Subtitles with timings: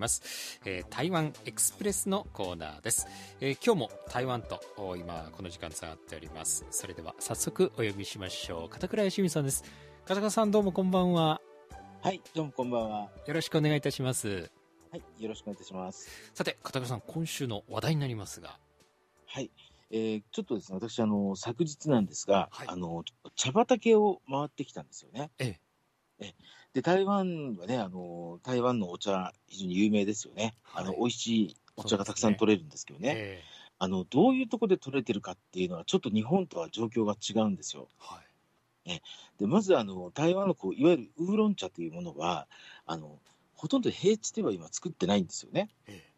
[0.00, 3.06] ます、えー、台湾エクスプレスのコーナーです、
[3.40, 4.60] えー、今日も台湾と
[4.96, 6.66] 今この時間つながっております。
[6.70, 8.68] それでは早速お呼びしましょう。
[8.68, 9.62] 片倉由美さんです。
[10.04, 11.40] 片倉さんどうもこんばんは。
[12.02, 13.10] はいどうもこんばんは。
[13.26, 14.50] よろしくお願いいたします。
[14.90, 16.08] はいよろしくお願いいたします。
[16.34, 18.58] さて片倉さん今週の話題になりますが。
[19.26, 19.50] はい
[19.90, 23.02] えー、ちょっとですね、私、あの、昨日なんですが、はい、あの、
[23.34, 25.30] 茶畑を回ってきたんですよね。
[25.38, 25.58] え。
[26.20, 26.26] え。
[26.26, 26.34] え
[26.72, 30.54] で、台湾はね、あの、台湾のお茶、非常に有名ですよね。
[30.62, 33.14] はい、あの、美味しいお茶がたくさん取れるんですけどね。
[33.14, 33.42] ねえ
[33.82, 37.88] あの、どういうところで取れてるかっていうのは、ちょっと日本とは状況が違うんですよ。
[37.98, 38.20] は
[38.84, 38.88] い。
[38.90, 39.02] ね、
[39.38, 42.46] で、まず、あの、台湾のこう、いわゆるウーロン茶というものは、
[42.84, 43.18] あの、
[43.54, 45.70] ほとんど平地では今作ってないんですよね。
[45.86, 46.12] ええ、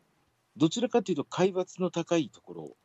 [0.56, 2.76] どちらかというと、海抜の高いとこ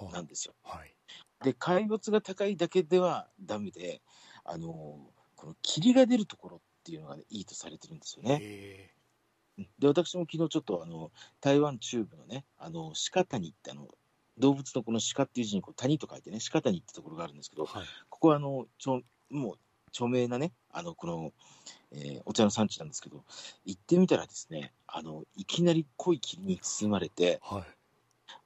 [0.00, 0.54] ろなんですよ。
[0.64, 0.94] はい、
[1.42, 4.02] で、海抜が高いだけではダメで、
[4.44, 5.00] あの、
[5.36, 8.92] この霧が出るところっていうのが、ね、いいとされてるんですよね。
[9.78, 11.10] で、私も昨日ちょっとあの、
[11.40, 13.88] 台湾中部のね、あの、鹿谷ってあの、
[14.38, 21.32] 動物のこの鹿っていう字にこう谷と書いてね、鹿谷ってところがあるんですけど、はい、ここはあの、ちょもう著名なね、あの、この、
[21.92, 23.24] えー、お茶の産地なんですけど、
[23.64, 27.62] 行ってみたらですね、あの、いきなり濃い霧に包まれて、はい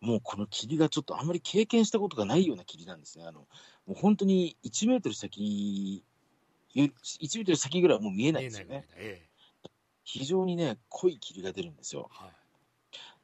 [0.01, 3.25] もうこの霧がちょっとあんまり経験したことがないような霧なんですね。
[3.25, 3.47] あの、も
[3.91, 6.05] う本当に1メートル先、
[6.85, 8.87] 1メートル先ぐらいはもう見えないですよね。
[8.97, 9.71] ええ、
[10.05, 12.09] 非常にね、濃い霧が出るんですよ。
[12.11, 12.31] は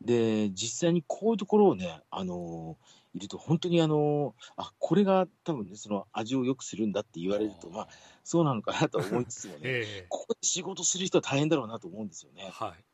[0.00, 2.76] い、で、実際にこういうところをね、あの
[3.14, 7.88] いると本当にあのあ、これが多分ね、その味を良くするんだって言われると、まあ、
[8.24, 12.50] そうなのかなと思いつつもね、 え、ここで仕事する人は大変だろうなと思うんですよね。
[12.52, 12.84] はい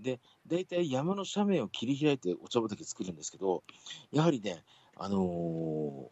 [0.00, 3.62] で、大体山の斜面を切り開いてお茶畑作るんですけど、
[4.10, 4.64] やはりね、
[4.96, 6.08] あのー、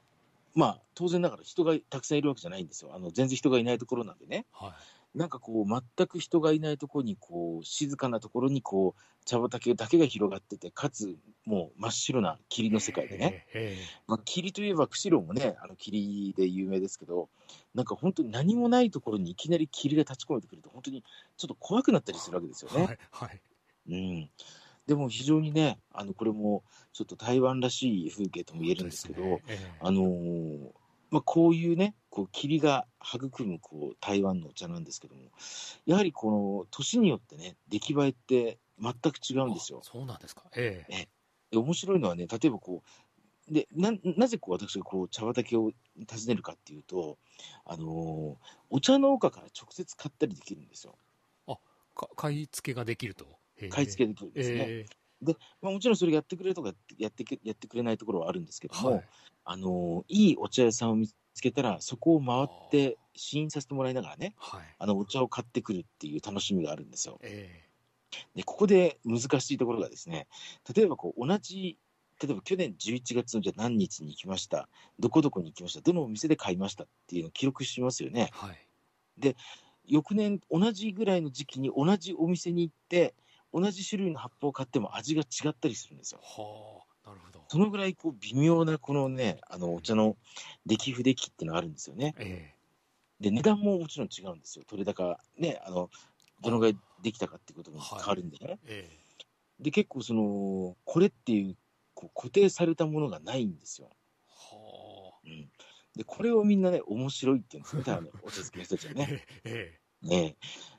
[0.54, 2.92] まあ、当然ながら人がたくさんいるわけじゃないんですよ。
[2.94, 4.46] あの、全然人がいないところなんでね。
[4.52, 4.68] は
[5.14, 5.18] い。
[5.18, 13.46] なんかこう、全く人がいないところに、こう、静かなところに、こう、茶畑だけが広がってて、かつ、もう真っ白な霧の世界でね。
[14.06, 17.28] まあ、霧といえば、釧路もね、あの、霧で有名ですけど、
[17.74, 21.02] なんか本当に何もないところにいきなり霧が立ち込めてくると、本当に
[21.36, 22.84] ちょっと怖くなったりするわけですよね。
[22.84, 22.98] はい。
[23.10, 23.40] はい
[23.88, 24.30] うん。
[24.86, 30.70] でも非常にね、あの、これもちょっと台湾らしい風景とも言えるんですけど、ねええ、あのー、
[31.10, 35.22] まあ、こういうね、こう霧が育むこう台湾のお茶なんですけども、
[35.86, 39.80] やはりこの年によってね、出来栄えって全く違うんですよ。
[39.82, 40.44] そうなんですか。
[40.56, 41.08] ええ。
[41.52, 42.82] え面白いのはね、例えばこ
[43.48, 45.72] う、でななぜこう私がこう茶畑を訪
[46.28, 47.18] ねるかっていうと、
[47.64, 48.36] あのー、
[48.70, 50.96] お茶農家から直接買ったりできるんですよ。
[51.46, 51.58] あ
[52.16, 53.41] 買い付けができると？
[53.68, 54.56] 買い付けできるんですね。
[54.68, 59.04] えー、で、まあ、もちろんそれやってくれるとかやってやってくれないところはあるんですけども、はい、
[59.44, 67.18] あのいいお茶屋さんを見つけたら、そこを回って試飲させてもらいながらね、はい、あのお茶を買ってくるっていう楽しみがあるんですよ。
[67.22, 70.26] えー、でここで難しいところがですね、
[70.74, 71.78] 例えばこう同じ
[72.22, 74.68] 例えば去年11月のじゃ何日に行きました、
[75.00, 78.30] どこどこに行きました、どのお店で買いましたっていうのを記録しますよね。
[78.32, 78.56] はい、
[79.18, 79.36] で、
[79.86, 83.14] 翌年、同じぐらいの時期に同じお店に行って、
[83.52, 86.20] 同じ種類の葉っぱを買っても味が違ったりするんですよ。
[86.22, 87.44] はあ、なるほど。
[87.48, 90.16] そのぐらいこう微妙なこのね、あのお茶の
[90.66, 92.14] 出来不出来っていうのがあるんですよね。
[92.18, 94.64] えー、で、値段ももちろん違うんですよ。
[94.66, 95.90] 取れ高、ね、あの、
[96.40, 98.46] どのぐらいできたかっていうことも変わるんでね。
[98.46, 101.56] はいえー、で、結構その、これっていう
[101.94, 103.90] こう固定されたものがないんですよ。
[104.28, 105.20] はあ。
[105.24, 105.50] うん。
[105.94, 109.24] で、これをみんなね、面白いって言うんですよね、お茶漬けの人たちはね。
[109.44, 110.36] ええね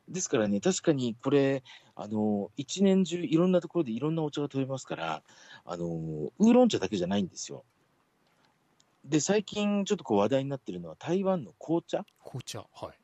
[0.09, 1.63] ですからね、確かにこれ、
[1.95, 5.23] あの、一年中いろんなところでいろんなお茶が取れますから、
[5.65, 7.63] あの、ウーロン茶だけじゃないんですよ。
[9.05, 12.05] で、最近ちょっとこう話題になってるのは台湾の紅茶。
[12.23, 13.03] 紅茶、はい。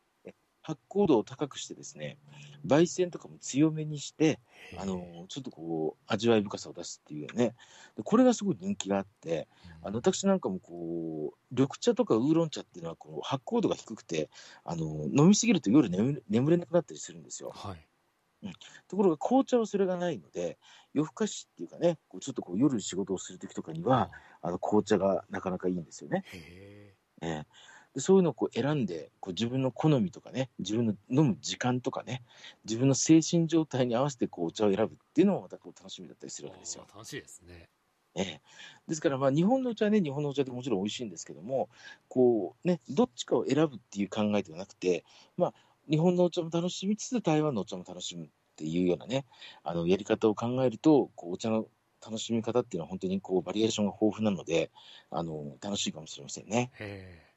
[0.62, 2.18] 発酵度を高くしてですね、
[2.66, 4.40] 焙煎とかも強めにして、
[4.78, 7.56] あの、ちょっとこう、味わい深さを出すっていうね。
[7.96, 9.48] でこれがすごい人気があって、
[9.82, 14.30] あの、私なんかもこう、緑茶とかウーロン茶っていうのはこう発酵度が低くて、
[14.64, 17.52] あの、飲みすぎると夜眠眠れなくなったりするんですよ。
[17.56, 17.88] はい。
[18.44, 18.54] うん、
[18.88, 20.58] ところが紅茶はそれがないので、
[20.94, 26.24] 夜更かしっていうかね、こうちょっとこう夜仕事をするときとかには、あの紅茶がなかなかいいんですよね。
[26.34, 27.46] へえー
[27.94, 32.24] でそういうのをこう選んでこう自分の好みとかね自分の飲む時間とかね
[32.66, 36.86] 自分の精神状態に合わせてこうお茶を選ぶっていうのもまたこう楽しみだったりするわけですよ。
[36.94, 37.70] 楽しいですね。
[38.16, 38.42] ええ、
[38.88, 41.70] ですから、まあ、日本のお茶はね、日本のお茶でもちろん美味しいんですけども、
[42.08, 45.06] こうね、どっちかを選ぶっていう考えではなくて、
[45.38, 45.54] まあ、
[45.90, 49.26] 日本のお茶も楽しみつつ、台湾のお茶も楽しむっていうようなね、
[49.64, 51.66] あの、やり方を考えると、こう、お茶の
[52.06, 54.72] 楽しみ方っていうのは本当にこう、バリエーションが豊富なので、
[55.10, 56.72] あの、楽しいかもしれませんね。
[56.80, 57.30] へ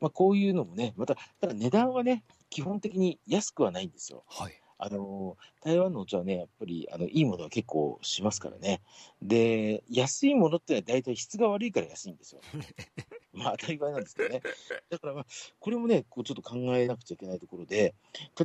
[0.00, 4.24] まあ、こういうのもね、また、ただ値段はね、基本的に安くはないんですよ。
[4.26, 4.60] はい。
[4.76, 8.82] あの、台湾のお茶はね、やっぱり、あの、いいものは結構しますからね。
[9.22, 12.40] で、安いものってのは大体質が悪いから安いんですよ。
[13.36, 14.42] まあ当たり前なんですけどね。
[14.90, 15.26] だからまあ、
[15.58, 17.94] これもね、こうちょっと考えなくちゃいけないところで、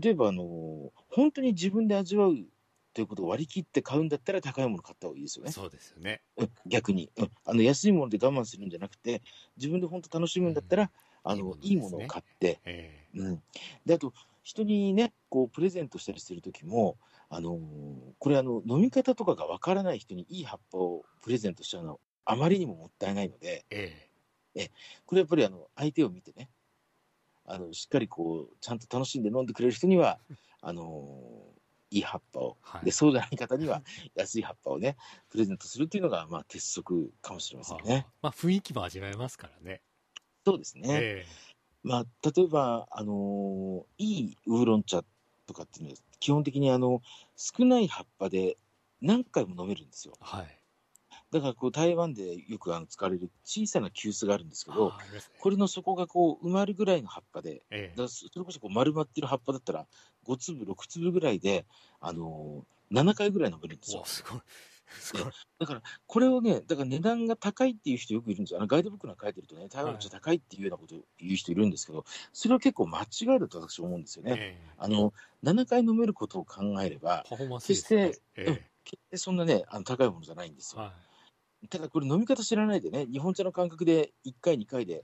[0.01, 2.35] 例えばあの、本当に自分で味わう
[2.93, 5.51] ということを割り切って買うんだったら高いもの買った方がいいですよね。
[5.51, 6.21] そうですよね。
[6.37, 7.31] うん、逆に、うん。
[7.45, 9.21] あの、安いもので我慢するんじゃなくて、
[9.57, 10.83] 自分で本当楽しむんだったら、
[11.23, 13.43] うん、あの、いいものを買って、えー、うん。
[13.85, 14.13] で、あと、
[14.43, 16.97] 人にね、こう、プレゼントしたりするときも、
[17.29, 17.59] あのー、
[18.17, 24.08] これあの、飲み方とかがわからない人にいい葉っぱをプレゼントしちゃうのは、あまりにももったいないので、え
[24.55, 24.71] え、え
[25.05, 26.49] これやっぱりあの、相手を見てね、
[27.45, 30.19] あの、しっかりこう、ちゃんと楽しんで飲んでくれる人には、
[30.61, 33.81] あのー、いい葉っぱを、はい、で、そうじゃない方には
[34.13, 34.97] 安い葉っぱをね、
[35.29, 38.05] プレゼントするっていうのが、まあ、鉄則かもしれませんね。
[38.21, 39.81] まあ、雰囲気も味わえますからね。
[40.45, 40.87] そうですね。
[40.89, 41.49] えー
[41.81, 42.05] まあ、
[42.35, 45.03] 例えば、あのー、いいウーロン茶
[45.47, 47.01] とかっていうのは、基本的にあの
[47.37, 48.57] 少ない葉っぱで
[49.01, 50.15] 何回も飲めるんですよ。
[50.19, 50.58] はい、
[51.31, 54.93] だからこう台湾でよくあの使われる小さな急須があるんですけど、ね、
[55.39, 59.85] これの底がこう埋まるぐらいの葉っぱで、ええ、だそれこそこう丸まってる葉っぱだったら、
[60.25, 61.65] 5粒、6粒ぐらいで、
[61.99, 64.03] あのー、7回ぐらい飲めるんですよ。
[64.05, 64.41] すごい。
[65.59, 68.59] だから、これをね、だから値段が高いっていう人よくいるんですよ。
[68.59, 74.35] あのガイドブックなんか書いてるとね、台湾の茶高いっていうようなことを言う人いるんですけど、それは結構間違いだと私は思うんですよね。
[74.37, 80.81] えー、あの、7回飲めることを考えれば、決して、えー、決してそんなね、あの高いものじゃないんですよ。
[80.81, 80.91] はい、
[81.69, 85.03] ただこれ飲み方知らないでね、日本茶の感覚で1回、2回で、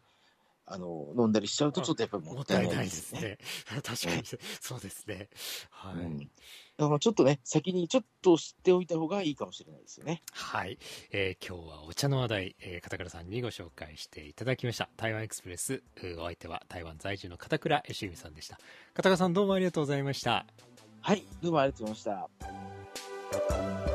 [0.68, 3.38] あの、飲んだりしちゃうと、ちょっとやっぱりもったいないですね。
[3.84, 4.24] 確かに、
[4.60, 5.30] そうですね。
[5.70, 5.96] はい。
[5.96, 6.32] うん
[6.78, 10.22] だからちょっとね、先にちょっと知っておいた方がいいかもしれないですよね。
[10.34, 10.78] はい。
[11.12, 14.90] えー、今日はお茶の話題、えー、片倉さんにご紹介していただきました。
[14.98, 15.84] 台湾エクスプレス、
[16.18, 18.60] お相手は台湾在住の片倉義美さんでした。
[18.94, 20.46] 片倉さんどうもありがとうございました。
[21.00, 23.95] はい、どうもありがとうございました。